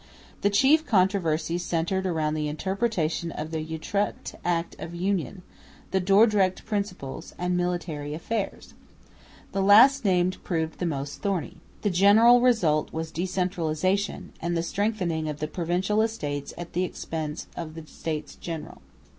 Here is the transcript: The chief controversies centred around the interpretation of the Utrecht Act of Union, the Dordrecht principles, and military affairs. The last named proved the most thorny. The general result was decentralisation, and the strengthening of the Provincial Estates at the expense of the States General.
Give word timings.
The 0.41 0.49
chief 0.49 0.83
controversies 0.83 1.63
centred 1.63 2.07
around 2.07 2.33
the 2.33 2.47
interpretation 2.47 3.31
of 3.31 3.51
the 3.51 3.59
Utrecht 3.61 4.33
Act 4.43 4.75
of 4.79 4.95
Union, 4.95 5.43
the 5.91 5.99
Dordrecht 5.99 6.65
principles, 6.65 7.35
and 7.37 7.55
military 7.55 8.15
affairs. 8.15 8.73
The 9.51 9.61
last 9.61 10.03
named 10.03 10.43
proved 10.43 10.79
the 10.79 10.87
most 10.87 11.21
thorny. 11.21 11.57
The 11.83 11.91
general 11.91 12.41
result 12.41 12.91
was 12.91 13.11
decentralisation, 13.11 14.29
and 14.41 14.57
the 14.57 14.63
strengthening 14.63 15.29
of 15.29 15.37
the 15.37 15.47
Provincial 15.47 16.01
Estates 16.01 16.51
at 16.57 16.73
the 16.73 16.83
expense 16.83 17.45
of 17.55 17.75
the 17.75 17.85
States 17.85 18.33
General. 18.33 18.81